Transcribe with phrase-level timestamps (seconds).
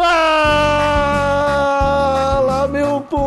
[0.00, 0.16] Fala,
[2.68, 3.26] meu povo!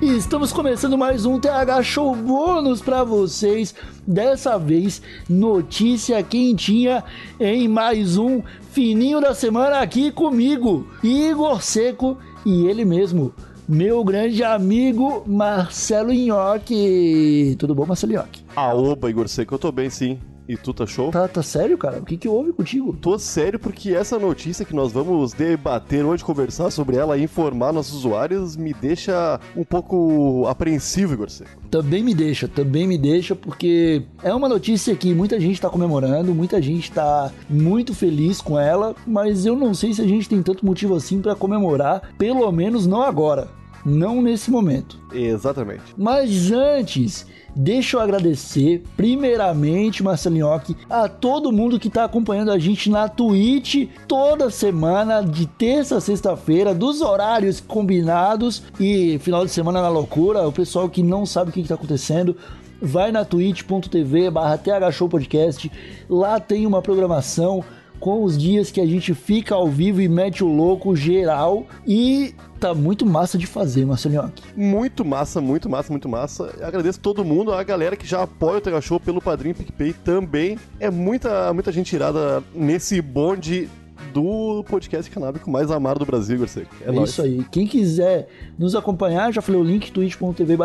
[0.00, 3.74] Estamos começando mais um TH Show bônus para vocês.
[4.06, 7.04] Dessa vez, notícia quentinha
[7.38, 12.16] em mais um fininho da semana aqui comigo, Igor Seco
[12.46, 13.34] e ele mesmo,
[13.68, 17.54] meu grande amigo Marcelo Inhoque.
[17.58, 18.42] Tudo bom, Marcelo Inhoque?
[18.56, 20.18] Aoba, Igor Seco, eu tô bem sim.
[20.48, 21.10] E tu tá show?
[21.10, 21.98] Tá, tá sério, cara?
[21.98, 22.92] O que que houve contigo?
[23.00, 27.72] Tô sério porque essa notícia que nós vamos debater hoje, conversar sobre ela e informar
[27.72, 31.50] nossos usuários me deixa um pouco apreensivo, Igor Seco.
[31.70, 36.34] Também me deixa, também me deixa, porque é uma notícia que muita gente tá comemorando,
[36.34, 40.42] muita gente tá muito feliz com ela, mas eu não sei se a gente tem
[40.42, 43.48] tanto motivo assim para comemorar, pelo menos não agora,
[43.84, 44.98] não nesse momento.
[45.12, 45.82] Exatamente.
[45.96, 52.88] Mas antes, deixa eu agradecer, primeiramente, Marcelinhoque, a todo mundo que está acompanhando a gente
[52.90, 59.82] na Twitch toda semana, de terça a sexta-feira, dos horários combinados e final de semana
[59.82, 60.46] na loucura.
[60.46, 62.36] O pessoal que não sabe o que está acontecendo.
[62.82, 64.60] Vai na twitch.tv barra
[65.08, 65.70] Podcast,
[66.08, 67.64] lá tem uma programação
[68.00, 72.34] com os dias que a gente fica ao vivo e mete o louco geral e
[72.60, 74.32] tá muito massa de fazer, Marcelinho.
[74.56, 76.54] Muito massa, muito massa, muito massa.
[76.62, 80.58] Agradeço todo mundo, a galera que já apoia o Tega Show pelo Padrinho PicPay também.
[80.80, 83.68] É muita, muita gente irada nesse bonde
[84.12, 86.66] do podcast canábico mais amado do Brasil, Garcia.
[86.84, 87.44] É, é isso aí.
[87.50, 88.28] Quem quiser
[88.58, 90.56] nos acompanhar, já falei o link twitch.tv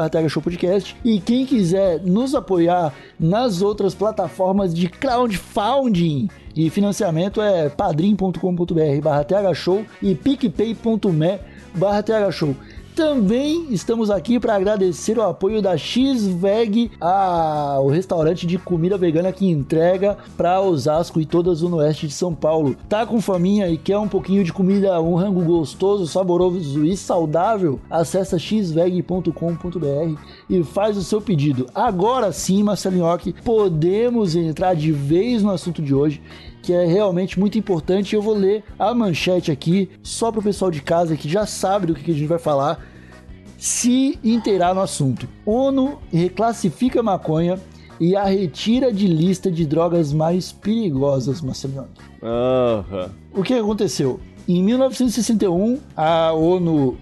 [0.44, 0.96] podcast.
[1.04, 9.24] E quem quiser nos apoiar nas outras plataformas de crowdfunding e financiamento é padrim.com.br barra
[9.24, 11.40] thshow e picpay.me
[11.76, 12.56] barra thshow.
[13.00, 16.92] Também estamos aqui para agradecer o apoio da X-Veg,
[17.82, 22.14] o restaurante de comida vegana que entrega para Osasco e toda a Zona Oeste de
[22.14, 22.76] São Paulo.
[22.90, 27.80] Tá com faminha e quer um pouquinho de comida, um rango gostoso, saboroso e saudável?
[27.90, 29.32] Acesse xveg.com.br
[30.50, 31.68] e faz o seu pedido.
[31.74, 36.22] Agora sim, Marcelinhoque, podemos entrar de vez no assunto de hoje
[36.62, 38.14] que é realmente muito importante.
[38.14, 41.88] Eu vou ler a manchete aqui, só para o pessoal de casa que já sabe
[41.88, 42.89] do que a gente vai falar,
[43.60, 45.28] se inteirar no assunto.
[45.46, 47.60] ONU reclassifica maconha
[48.00, 51.88] e a retira de lista de drogas mais perigosas, Marcelo.
[52.22, 53.10] Uhum.
[53.34, 54.20] O que aconteceu?
[54.48, 56.98] Em 1961, a ONU,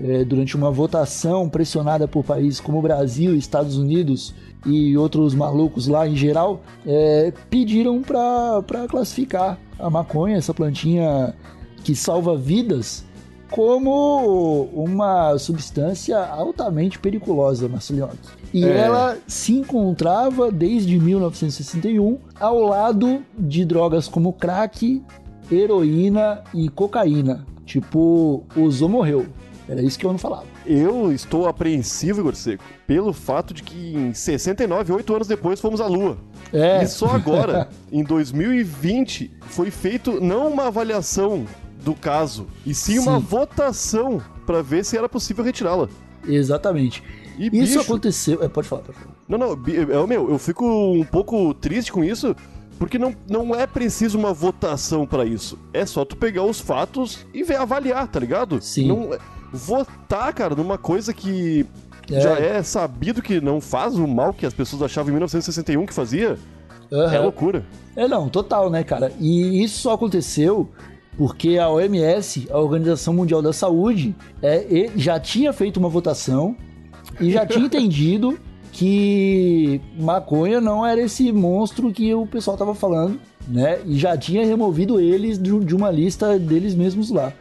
[0.00, 4.34] é, durante uma votação pressionada por países como Brasil Estados Unidos,
[4.66, 11.34] e outros malucos lá em geral é, pediram para classificar a maconha, essa plantinha
[11.82, 13.04] que salva vidas,
[13.50, 18.08] como uma substância altamente periculosa, Marcelinho.
[18.54, 18.78] E é.
[18.78, 25.02] ela se encontrava desde 1961 ao lado de drogas como crack,
[25.50, 27.44] heroína e cocaína.
[27.66, 29.26] Tipo, usou, morreu.
[29.68, 30.46] Era isso que eu não falava.
[30.66, 35.80] Eu estou apreensivo, Igor Seco, pelo fato de que em 69, oito anos depois, fomos
[35.80, 36.16] à Lua.
[36.52, 36.82] É.
[36.82, 41.46] E só agora, em 2020, foi feito não uma avaliação
[41.82, 42.98] do caso, e sim, sim.
[42.98, 45.88] uma votação para ver se era possível retirá-la.
[46.26, 47.02] Exatamente.
[47.38, 48.42] E, isso bicho, aconteceu.
[48.42, 49.14] É, pode falar, pode falar.
[49.28, 52.36] Não, não, é, meu, eu fico um pouco triste com isso,
[52.78, 55.58] porque não, não é preciso uma votação para isso.
[55.72, 58.60] É só tu pegar os fatos e ver, avaliar, tá ligado?
[58.60, 58.88] Sim.
[58.88, 59.10] Não,
[59.52, 61.66] votar, cara, numa coisa que
[62.10, 62.20] é.
[62.20, 65.94] já é sabido que não faz o mal que as pessoas achavam em 1961 que
[65.94, 66.38] fazia,
[66.90, 67.02] uhum.
[67.02, 67.64] é loucura.
[67.96, 69.12] É, não, total, né, cara?
[69.18, 70.68] E isso só aconteceu
[71.20, 76.56] porque a OMS, a Organização Mundial da Saúde, é, já tinha feito uma votação
[77.20, 78.38] e já tinha entendido
[78.72, 83.80] que maconha não era esse monstro que o pessoal tava falando, né?
[83.84, 87.34] E já tinha removido eles de uma lista deles mesmos lá.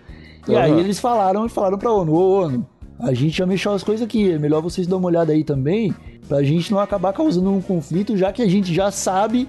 [0.45, 0.57] E uhum.
[0.57, 2.67] aí eles falaram e falaram pra ONU, ô ONU,
[2.99, 5.95] a gente já mexeu as coisas aqui, é melhor vocês dar uma olhada aí também,
[6.27, 9.47] pra gente não acabar causando um conflito, já que a gente já sabe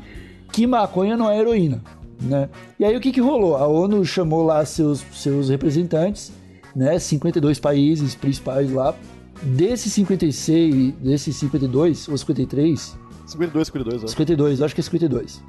[0.53, 1.83] que maconha não é heroína,
[2.21, 2.49] né?
[2.79, 3.57] E aí o que que rolou?
[3.57, 6.33] A ONU chamou lá seus, seus representantes,
[6.75, 8.95] né, 52 países principais lá,
[9.43, 12.99] desses 56, desses 52 ou 53...
[13.27, 14.07] 52, 52, ó.
[14.09, 15.43] 52, acho que é 52.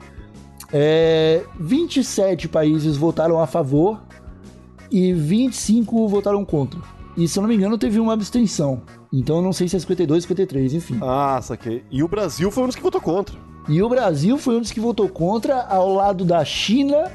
[0.71, 4.01] É, 27 países votaram a favor
[4.89, 6.79] e 25 votaram contra.
[7.17, 8.83] E se eu não me engano, teve uma abstenção.
[9.11, 10.97] Então eu não sei se é 52, 53, enfim.
[11.01, 11.83] Ah, saquei.
[11.91, 13.35] E o Brasil foi um dos que votou contra.
[13.69, 17.11] E o Brasil foi um dos que votou contra ao lado da China,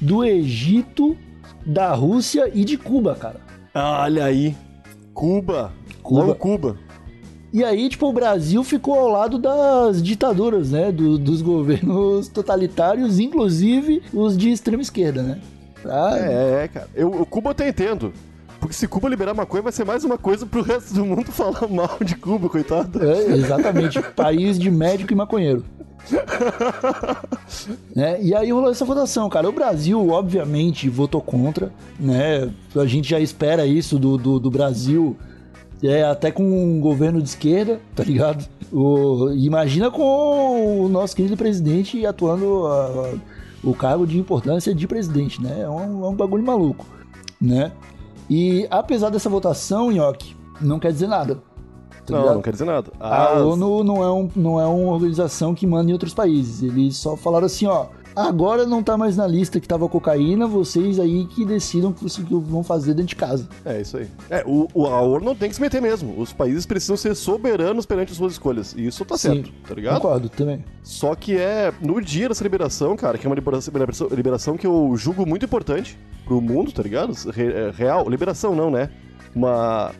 [0.00, 1.16] do Egito,
[1.64, 3.40] da Rússia e de Cuba, cara.
[3.74, 4.56] Olha aí.
[5.12, 5.72] Cuba.
[6.02, 6.20] Cuba.
[6.20, 6.76] Logo Cuba.
[7.52, 10.90] E aí, tipo, o Brasil ficou ao lado das ditaduras, né?
[10.90, 15.40] Do, dos governos totalitários, inclusive os de extrema esquerda, né?
[15.84, 16.88] É, é, cara.
[16.94, 18.12] Eu, o Cuba eu até entendo.
[18.58, 21.68] Porque se Cuba liberar maconha, vai ser mais uma coisa pro resto do mundo falar
[21.68, 23.04] mal de Cuba, coitado.
[23.04, 24.00] É, exatamente.
[24.16, 25.64] País de médico e maconheiro.
[27.94, 28.20] né?
[28.22, 29.48] E aí rolou essa votação, cara.
[29.48, 32.50] O Brasil, obviamente, votou contra, né?
[32.76, 35.16] A gente já espera isso do, do, do Brasil,
[35.82, 38.46] é, até com um governo de esquerda, tá ligado?
[38.72, 43.14] O, imagina com o nosso querido presidente atuando a, a,
[43.62, 45.60] o cargo de importância de presidente, né?
[45.60, 46.86] É um, é um bagulho maluco,
[47.40, 47.72] né?
[48.28, 51.42] E apesar dessa votação, Nhoque, não quer dizer nada.
[52.06, 52.92] Tá não, não quer dizer nada.
[53.00, 56.62] A ONU não é, um, não é uma organização que manda em outros países.
[56.62, 57.86] Eles só falaram assim, ó.
[58.16, 62.34] Agora não tá mais na lista que tava cocaína, vocês aí que decidam o que
[62.34, 63.48] vão fazer dentro de casa.
[63.64, 64.06] É isso aí.
[64.30, 66.14] É, o, o, a ONU não tem que se meter mesmo.
[66.20, 68.72] Os países precisam ser soberanos perante as suas escolhas.
[68.76, 70.00] E isso tá certo, Sim, tá ligado?
[70.00, 70.64] Concordo também.
[70.84, 73.74] Só que é no dia dessa liberação, cara, que é uma liberação,
[74.12, 77.12] liberação que eu julgo muito importante pro mundo, tá ligado?
[77.36, 78.08] É, real.
[78.08, 78.90] Liberação não, né?
[79.34, 79.90] Uma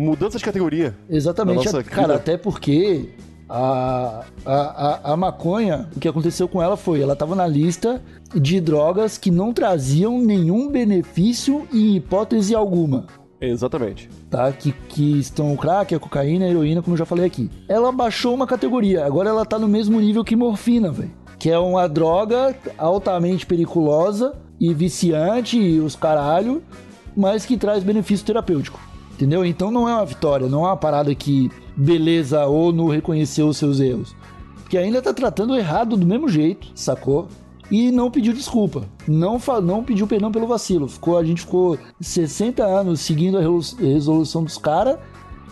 [0.00, 0.96] mudança de categoria.
[1.08, 1.66] Exatamente.
[1.84, 3.10] Cara, até porque
[3.48, 8.00] a, a, a, a, maconha, o que aconteceu com ela foi, ela estava na lista
[8.34, 13.06] de drogas que não traziam nenhum benefício em hipótese alguma.
[13.40, 14.08] Exatamente.
[14.28, 14.52] Tá?
[14.52, 17.50] Que, que estão o crack, a cocaína, a heroína, como eu já falei aqui.
[17.66, 21.10] Ela baixou uma categoria, agora ela tá no mesmo nível que morfina, velho.
[21.38, 26.62] Que é uma droga altamente periculosa e viciante, e os caralho,
[27.16, 28.78] mas que traz benefício terapêutico.
[29.20, 29.44] Entendeu?
[29.44, 33.58] Então não é uma vitória, não é uma parada que beleza ou não reconheceu os
[33.58, 34.16] seus erros.
[34.62, 37.28] Porque ainda tá tratando errado do mesmo jeito, sacou?
[37.70, 38.88] E não pediu desculpa.
[39.06, 40.88] Não, não pediu perdão pelo vacilo.
[40.88, 43.42] Ficou, a gente ficou 60 anos seguindo a
[43.78, 44.98] resolução dos caras,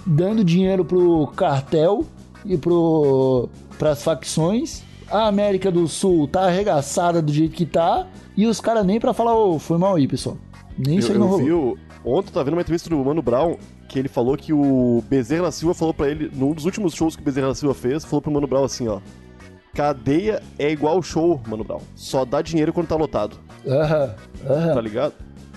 [0.07, 2.07] dando dinheiro pro cartel
[2.47, 4.83] e pro, pras facções.
[5.11, 8.07] A América do Sul tá arregaçada do jeito que tá.
[8.35, 10.39] E os caras nem pra falar, ô, oh, foi mal aí, pessoal.
[10.79, 11.75] Nem eu, isso aí não rolou.
[11.75, 15.05] Vi, Ontem eu tava vendo uma entrevista do Mano Brown que ele falou que o
[15.11, 18.23] Bezerra Silva falou para ele, num dos últimos shows que o Bezerra Silva fez, falou
[18.23, 19.01] pro Mano Brown assim, ó.
[19.75, 21.83] Cadeia é igual show, Mano Brown.
[21.95, 23.39] Só dá dinheiro quando tá lotado.
[23.67, 24.15] Aham,
[24.49, 24.75] aham.
[24.75, 25.15] Tá ligado?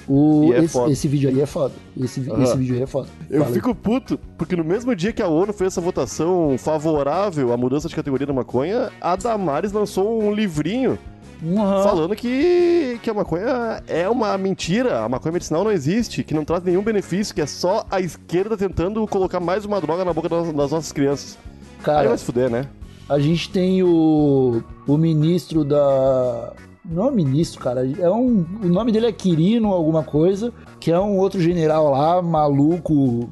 [0.08, 1.74] O, é esse, esse, vídeo aí é foda.
[2.00, 2.42] Esse, uhum.
[2.44, 3.08] esse vídeo aí é foda.
[3.30, 3.54] Eu Fala.
[3.54, 7.88] fico puto, porque no mesmo dia que a ONU fez essa votação favorável à mudança
[7.88, 10.98] de categoria da maconha, a Damares lançou um livrinho
[11.42, 11.84] Uhum.
[11.84, 16.46] Falando que, que a maconha é uma mentira, a maconha medicinal não existe, que não
[16.46, 20.30] traz nenhum benefício, que é só a esquerda tentando colocar mais uma droga na boca
[20.30, 21.38] das, das nossas crianças.
[21.82, 22.68] Cara, Aí vai se fuder, né?
[23.10, 26.54] A gente tem o, o ministro da.
[26.84, 27.88] Não é ministro, cara.
[28.00, 32.22] É um, o nome dele é Quirino, alguma coisa, que é um outro general lá,
[32.22, 33.30] maluco,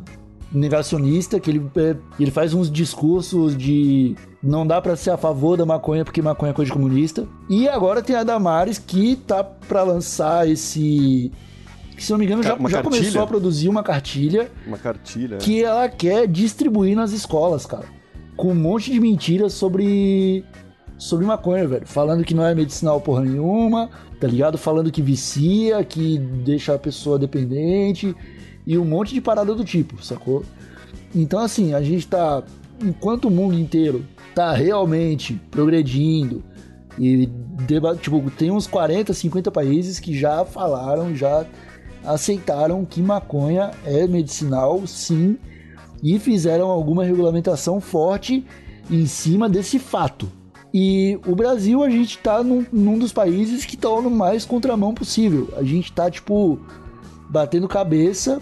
[0.51, 5.57] negacionista, que ele, é, ele faz uns discursos de não dá para ser a favor
[5.57, 7.27] da maconha porque maconha é coisa de comunista.
[7.49, 11.31] E agora tem a Damares que tá para lançar esse
[11.99, 14.49] que se não me engano já, já começou a produzir uma cartilha.
[14.65, 15.35] Uma cartilha.
[15.35, 15.37] É.
[15.37, 17.85] Que ela quer distribuir nas escolas, cara.
[18.37, 20.45] Com um monte de mentiras sobre
[20.99, 21.87] sobre maconha, velho.
[21.87, 24.57] Falando que não é medicinal porra nenhuma, tá ligado?
[24.57, 28.13] Falando que vicia, que deixa a pessoa dependente
[28.67, 30.43] e um monte de parada do tipo, sacou?
[31.15, 32.43] Então, assim, a gente tá.
[32.81, 36.43] Enquanto o mundo inteiro tá realmente progredindo
[36.97, 37.29] e
[37.99, 41.45] tipo, tem uns 40, 50 países que já falaram, já
[42.05, 45.37] aceitaram que maconha é medicinal, sim,
[46.01, 48.45] e fizeram alguma regulamentação forte
[48.89, 50.38] em cima desse fato.
[50.73, 54.93] E o Brasil, a gente tá num, num dos países que estão no mais contramão
[54.93, 55.49] possível.
[55.57, 56.59] A gente tá, tipo,
[57.29, 58.39] batendo cabeça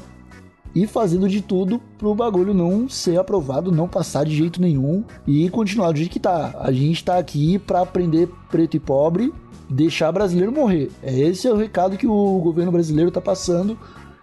[0.75, 5.49] e fazendo de tudo pro bagulho não ser aprovado, não passar de jeito nenhum e
[5.49, 6.55] continuar do jeito que tá.
[6.59, 9.33] A gente tá aqui para aprender preto e pobre,
[9.69, 10.91] deixar brasileiro morrer.
[11.01, 13.77] É esse é o recado que o governo brasileiro tá passando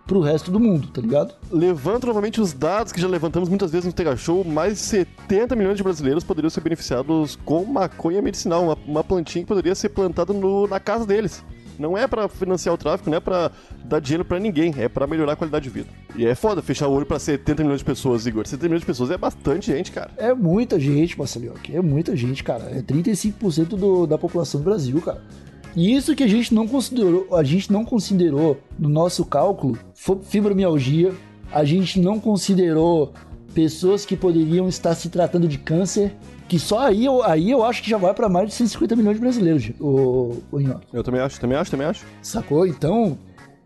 [0.06, 1.34] pro resto do mundo, tá ligado?
[1.50, 4.44] Levanto novamente os dados que já levantamos muitas vezes no Tega Show.
[4.44, 9.44] Mais de 70 milhões de brasileiros poderiam ser beneficiados com maconha medicinal, uma, uma plantinha
[9.44, 11.42] que poderia ser plantada no, na casa deles.
[11.78, 13.50] Não é para financiar o tráfico, não é para
[13.84, 15.88] dar dinheiro para ninguém, é para melhorar a qualidade de vida.
[16.16, 18.46] E é foda fechar o olho para 70 milhões de pessoas, Igor.
[18.46, 20.10] 70 milhões de pessoas é bastante gente, cara.
[20.16, 21.54] É muita gente, Marcelinho.
[21.72, 22.64] É muita gente, cara.
[22.70, 25.20] É 35% do, da população do Brasil, cara.
[25.76, 29.78] E isso que a gente não considerou, a gente não considerou no nosso cálculo
[30.22, 31.12] fibromialgia,
[31.52, 33.12] a gente não considerou
[33.52, 36.14] pessoas que poderiam estar se tratando de câncer,
[36.48, 39.16] que só aí eu, aí eu acho que já vai para mais de 150 milhões
[39.16, 40.60] de brasileiros, o, o
[40.92, 42.04] Eu também acho, também acho, também acho.
[42.20, 42.66] Sacou?
[42.66, 43.18] Então,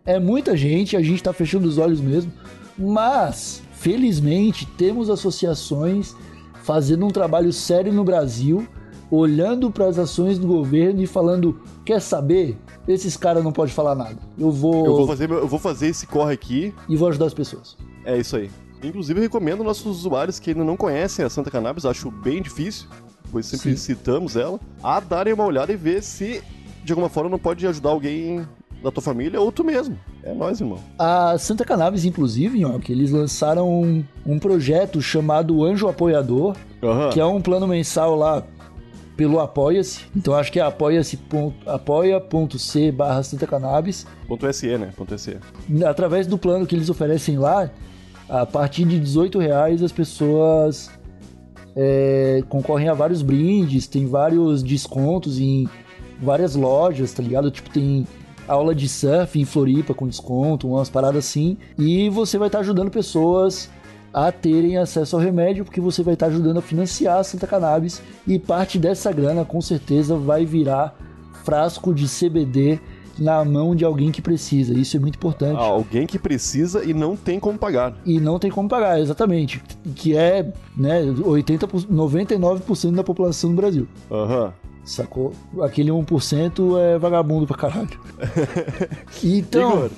[0.05, 2.33] é muita gente, a gente tá fechando os olhos mesmo.
[2.79, 6.15] Mas, felizmente, temos associações
[6.63, 8.69] fazendo um trabalho sério no Brasil,
[9.11, 12.57] olhando para as ações do governo e falando: quer saber?
[12.87, 14.19] Esses caras não podem falar nada.
[14.39, 14.87] Eu vou.
[14.87, 16.75] Eu vou fazer, eu vou fazer esse corre aqui.
[16.89, 17.77] E vou ajudar as pessoas.
[18.05, 18.51] É isso aí.
[18.83, 22.89] Inclusive, recomendo nossos usuários que ainda não conhecem a Santa Cannabis, acho bem difícil,
[23.31, 23.77] pois sempre Sim.
[23.77, 26.43] citamos ela, a darem uma olhada e ver se
[26.85, 28.47] de alguma forma não pode ajudar alguém
[28.83, 29.99] da tua família ou tu mesmo.
[30.23, 30.79] É nós, irmão.
[30.99, 37.11] A Santa Cannabis, inclusive, ó, que eles lançaram um, um, projeto chamado Anjo Apoiador, uhum.
[37.11, 38.45] que é um plano mensal lá
[39.19, 40.05] pelo Apoia-se.
[40.17, 41.19] Então acho que é apoia-se
[41.67, 44.07] apoia.c barra Santa Cannabis.
[44.29, 44.93] Ponto .se, né?
[45.19, 45.37] .se.
[45.85, 47.69] Através do plano que eles oferecem lá,
[48.29, 50.89] a partir de 18 reais as pessoas
[51.75, 55.69] é, concorrem a vários brindes, tem vários descontos em
[56.23, 57.51] várias lojas, tá ligado?
[57.51, 58.07] Tipo, tem
[58.47, 61.57] aula de surf em Floripa com desconto, umas paradas assim.
[61.77, 63.69] E você vai estar tá ajudando pessoas
[64.13, 68.03] a terem acesso ao remédio, porque você vai estar ajudando a financiar a Santa Cannabis.
[68.27, 70.97] E parte dessa grana, com certeza, vai virar
[71.45, 72.81] frasco de CBD
[73.19, 74.73] na mão de alguém que precisa.
[74.75, 75.59] Isso é muito importante.
[75.59, 77.95] Ah, alguém que precisa e não tem como pagar.
[78.07, 79.63] E não tem como pagar, exatamente.
[79.97, 83.89] Que é né, 80, 99% da população do Brasil.
[84.11, 84.45] Aham.
[84.45, 84.69] Uhum.
[84.85, 85.35] Sacou?
[85.61, 88.01] Aquele 1% é vagabundo pra caralho.
[89.23, 89.71] então.
[89.71, 89.91] Igor.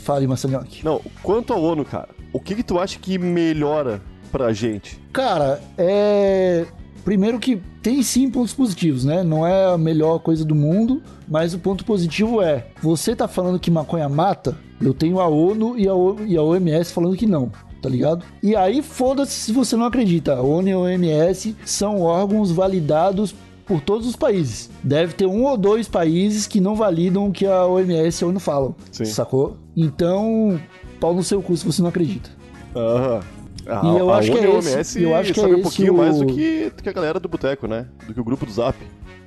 [0.00, 0.84] Fale, Massanhoque.
[0.84, 5.00] Não, quanto ao ONU, cara, o que, que tu acha que melhora pra gente?
[5.12, 6.66] Cara, é.
[7.04, 9.22] Primeiro que tem sim pontos positivos, né?
[9.22, 13.60] Não é a melhor coisa do mundo, mas o ponto positivo é: você tá falando
[13.60, 14.56] que maconha mata?
[14.80, 16.16] Eu tenho a ONU e a, o...
[16.26, 18.24] e a OMS falando que não tá ligado?
[18.42, 20.36] E aí, foda-se se você não acredita.
[20.36, 23.34] A ONU e a OMS são órgãos validados
[23.66, 24.70] por todos os países.
[24.82, 28.28] Deve ter um ou dois países que não validam o que a OMS e a
[28.28, 28.74] ONU falam.
[28.90, 29.04] Sim.
[29.04, 29.58] Sacou?
[29.76, 30.58] Então,
[31.04, 32.30] pau no seu cu se você não acredita.
[32.74, 33.20] Aham.
[33.66, 35.92] A, e eu a acho que é esse, eu acho que sabe é um pouquinho
[35.92, 35.96] o...
[35.98, 37.86] mais do que, do que a galera do Boteco, né?
[38.06, 38.76] Do que o grupo do Zap.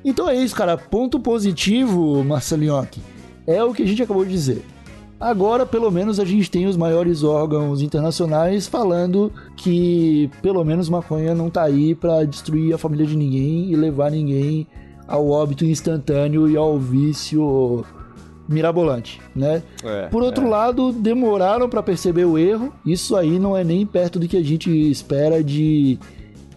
[0.03, 0.75] Então é isso, cara.
[0.75, 2.99] Ponto positivo, Marcelinhoque,
[3.45, 4.63] é o que a gente acabou de dizer.
[5.19, 11.35] Agora, pelo menos, a gente tem os maiores órgãos internacionais falando que, pelo menos, maconha
[11.35, 14.67] não tá aí para destruir a família de ninguém e levar ninguém
[15.07, 17.83] ao óbito instantâneo e ao vício
[18.47, 19.61] mirabolante, né?
[19.83, 20.49] É, Por outro é.
[20.49, 22.73] lado, demoraram para perceber o erro.
[22.85, 25.99] Isso aí não é nem perto do que a gente espera de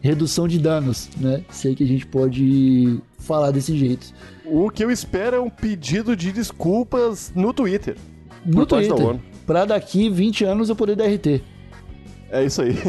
[0.00, 1.42] redução de danos, né?
[1.50, 4.06] Sei que a gente pode falar desse jeito.
[4.44, 7.96] O que eu espero é um pedido de desculpas no Twitter
[8.44, 9.18] no Twitter.
[9.46, 11.42] Pra daqui 20 anos eu poder dar RT.
[12.30, 12.76] É isso aí.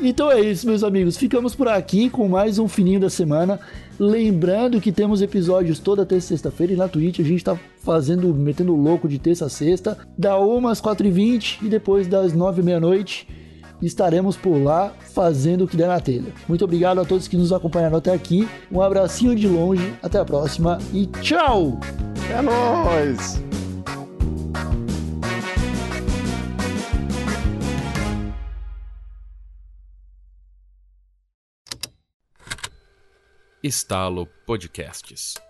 [0.00, 1.16] então é isso, meus amigos.
[1.16, 3.60] Ficamos por aqui com mais um Fininho da Semana.
[3.98, 8.32] Lembrando que temos episódios toda terça e sexta-feira e na Twitch a gente tá fazendo,
[8.32, 12.64] metendo louco de terça a sexta, da 1 às 4h20 e depois das 9 h
[12.64, 13.28] meia-noite
[13.82, 16.32] estaremos por lá fazendo o que der na telha.
[16.48, 18.48] Muito obrigado a todos que nos acompanharam até aqui.
[18.70, 21.78] Um abracinho de longe, até a próxima e tchau!
[22.30, 23.47] É nóis!
[33.62, 35.47] Estalo Podcasts